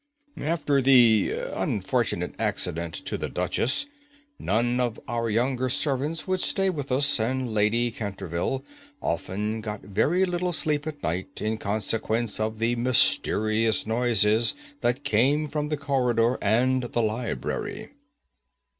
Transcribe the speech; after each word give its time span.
After 0.39 0.81
the 0.81 1.31
unfortunate 1.53 2.33
accident 2.39 2.95
to 3.05 3.19
the 3.19 3.29
Duchess, 3.29 3.85
none 4.39 4.79
of 4.79 4.99
our 5.07 5.29
younger 5.29 5.69
servants 5.69 6.27
would 6.27 6.41
stay 6.41 6.71
with 6.71 6.91
us, 6.91 7.19
and 7.19 7.53
Lady 7.53 7.91
Canterville 7.91 8.63
often 8.99 9.61
got 9.61 9.81
very 9.83 10.25
little 10.25 10.53
sleep 10.53 10.87
at 10.87 11.03
night, 11.03 11.39
in 11.39 11.59
consequence 11.59 12.39
of 12.39 12.57
the 12.57 12.75
mysterious 12.77 13.85
noises 13.85 14.55
that 14.79 15.03
came 15.03 15.47
from 15.47 15.69
the 15.69 15.77
corridor 15.77 16.39
and 16.41 16.81
the 16.81 17.01
library." 17.03 17.91